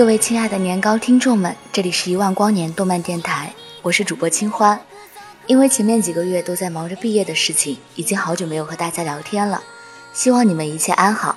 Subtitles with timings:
[0.00, 4.80] 各位亲爱的年糕听众们，这里是一万光年动漫电台，我是主播清欢。
[5.46, 9.62] 因为前面几个月都在忙着毕业的事情，已经好久没有和大家聊天了，
[10.14, 11.36] 希望你们一切安好。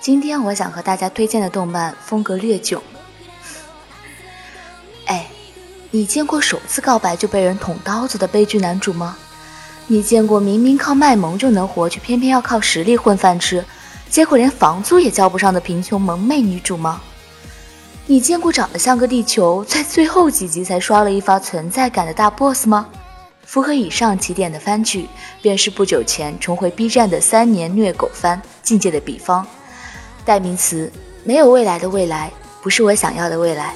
[0.00, 2.80] 今天我想和大家推荐的动漫风格略囧。
[5.06, 5.26] 哎，
[5.90, 9.16] 你见过首次告白就被人捅刀子的悲剧男主吗？
[9.88, 13.64] 你见过明明靠卖萌就能活，却偏偏要靠实力混饭吃，
[14.08, 17.02] 结果连房租也交不上的贫穷萌妹女主吗？
[18.06, 22.86] 你见过长得像个地球，在最后几集才刷了一发存在感的大 boss 吗？
[23.46, 25.08] 符合以上几点的番剧，
[25.40, 29.42] 便是不久前重回 B 站的三年虐狗番《境界的彼方》。
[30.22, 30.92] 代名词：
[31.24, 32.30] 没有未来的未来，
[32.62, 33.74] 不是我想要的未来。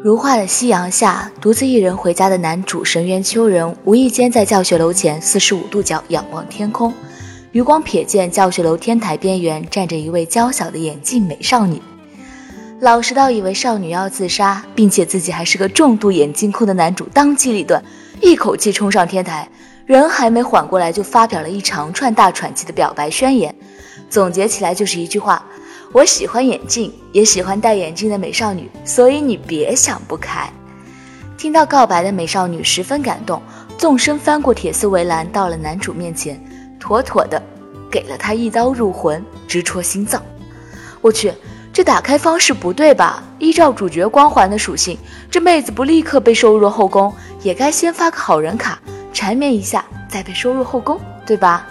[0.00, 6.94] 如画的夕阳下，独自一人回家的男主神原秋人，无意间在教学楼前四十五度角仰望天空，
[7.52, 11.80] 余光瞥见教学楼天台边缘站着一位娇小的眼镜美少女。
[12.80, 17.82] 老实到以为少女要自杀，并且自己还是个重度眼镜控的男主，当机立断，
[18.20, 19.48] 一口气冲上天台。
[19.86, 23.54] 人还没缓过来，就发表了一长串大喘气的表白宣言，
[24.10, 25.42] 总结起来就是一句话：
[25.92, 30.52] 我喜欢眼镜，也喜欢戴眼镜的美少女，所以你别想不开。
[31.38, 33.40] 听到告白的美少女十分感动，
[33.78, 36.38] 纵身翻过铁丝围栏，到了男主面前，
[36.78, 37.42] 妥妥的
[37.90, 40.22] 给了他一刀入魂，直戳心脏。
[41.00, 41.32] 我去，
[41.72, 43.22] 这打开方式不对吧？
[43.38, 44.98] 依照主角光环的属性，
[45.30, 47.12] 这妹子不立刻被收入后宫，
[47.42, 48.78] 也该先发个好人卡。
[49.12, 51.66] 缠绵一下，再被收入后宫，对吧？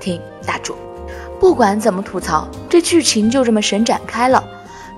[0.00, 0.76] 停，打住，
[1.40, 4.42] 不管怎么吐槽，这剧情就这么神展开了。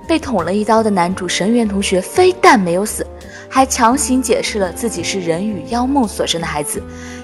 [0.07, 3.05] 被捅了一刀的男主神原同学非但没有死，
[3.47, 6.81] 还强行解释了自己是人与妖梦所生的孩子，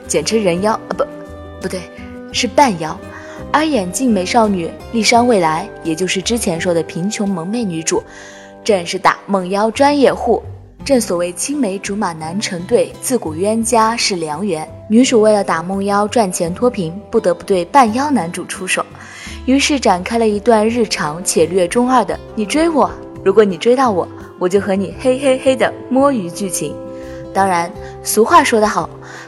[0.07, 1.03] 简称人妖啊，不，
[1.61, 1.81] 不对，
[2.35, 2.95] 是半妖。
[3.51, 8.03] 而眼镜美少女丽山未来，也就是之前说的贫穷萌妹女主，
[8.63, 10.43] 正是打梦妖专业户。
[10.83, 14.67] 正所谓青梅竹马难成对，自古冤家是良缘。
[14.89, 18.85] 女主为了打梦妖赚钱脱贫，不得不对半妖男主出手，
[19.45, 22.91] 于是展开了一段日常且略中二的“你追我，
[23.23, 24.07] 如果你追到我，
[24.37, 26.75] 我就和你嘿嘿嘿”的摸鱼剧情。
[27.33, 27.71] 当然，
[28.03, 28.87] 俗话说得好，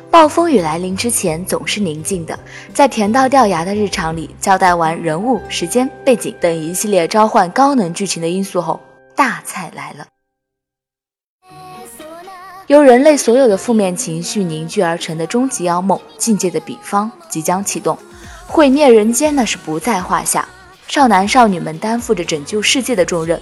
[0.09, 2.37] 暴风雨来临之前总是宁静的。
[2.73, 8.79] 在甜到掉牙的日常里交代完人物、时间、背景等一系列召唤高能剧情的因素后，
[9.15, 10.07] 大菜来了。
[12.67, 17.97] 由人类所有的负面情绪凝聚而成的终极妖梦境界的彼方即将启动，
[18.45, 20.47] 毁灭人间那是不在话下。
[20.87, 23.39] 少男少女们担负着拯救世界的重任，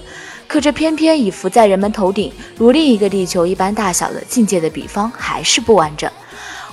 [0.47, 6.11] 可这偏偏已浮在人们头顶如另一个地球一般大小的境界的彼方还是不完整。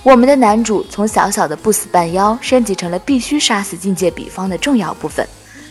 [0.03, 5.27] 我们的男主从小小的不死半妖升级成了必须杀死境界彼方的重要部分。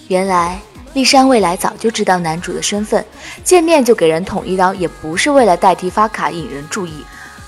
[0.08, 0.60] 原来。
[0.94, 3.02] 丽山未来早就知道男主的身份，
[3.46, 6.92] 见面就给人捅一刀，也不是为了代替发卡引人注意。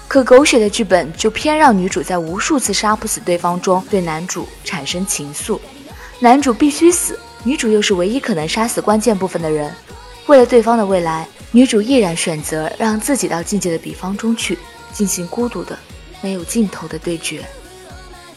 [0.08, 5.60] 可狗血的剧本就偏让女主在无数次杀不死对方中对男主产生情愫。
[6.22, 9.70] 男主必须死，女主又是唯一可能杀死关键部分的人。
[10.28, 14.58] 为了对方的未来，女主毅然选择让自己到境界的彼方中去，
[14.94, 15.78] 进行孤独的、
[16.24, 17.46] 没有尽头的对决。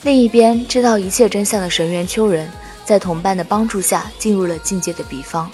[0.03, 2.51] 另一边，知道一切真相的神原秋人。
[2.85, 5.51] 在同伴的帮助下，进入了境界的彼方，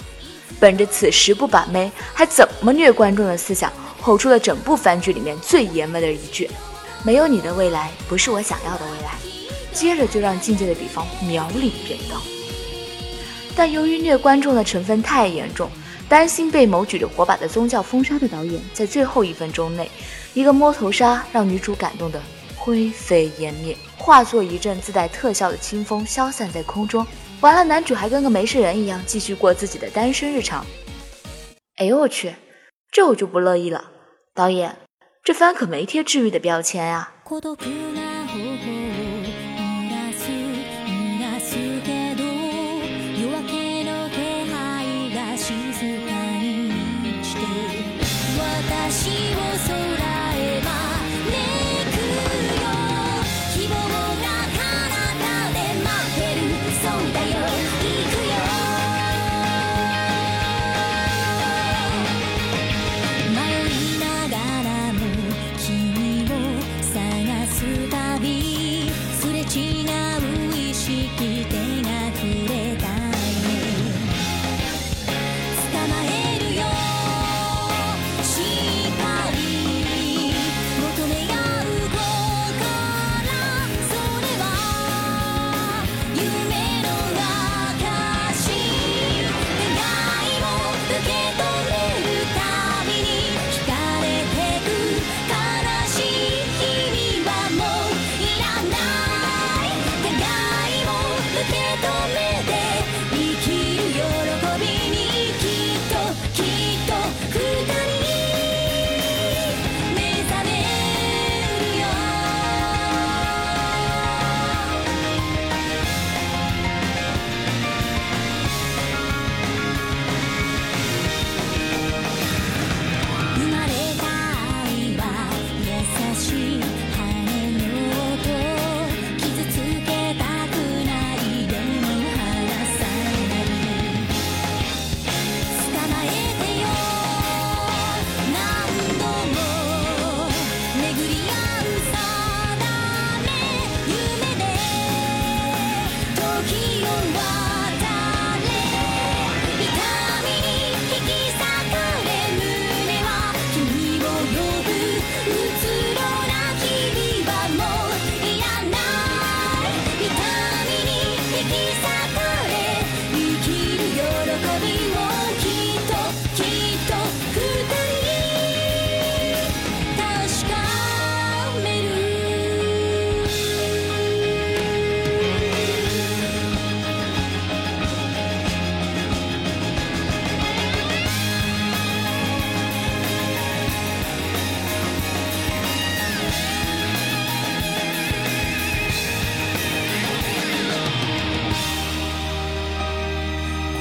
[0.59, 6.47] 本着此时不把妹还怎么虐观众的思想，吼出了整部番剧里面最爷们的一句
[7.03, 9.15] ：“没有你的未来，不是我想要的未来。”
[9.73, 12.21] 接着就让境界的彼方秒领便当。
[13.55, 15.71] 但由于虐观众的成分太严重，
[16.09, 19.89] 担心被某举着火把的宗教封杀的导演，在最后一分钟内，
[20.33, 22.21] 一个摸头杀让女主感动的
[22.55, 27.05] 灰飞烟灭，化作一阵自带特效的清风消散在空中。
[27.41, 30.65] 完了，男主还跟个没事人一样继续过自己的单身日常。
[31.77, 32.35] 哎呦我去，
[32.91, 33.91] 这我就不乐意了，
[34.35, 34.77] 导演，
[35.23, 37.13] 这番可没贴治愈的标签啊。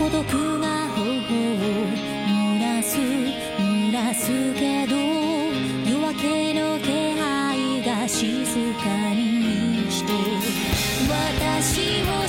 [0.03, 0.21] 孤独
[0.59, 1.63] が頬を
[2.27, 8.25] 濡らす濡らすけど夜明けの気配が静
[8.83, 10.13] かにして
[11.09, 12.22] 私を